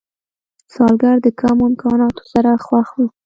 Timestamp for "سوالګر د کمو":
0.73-1.63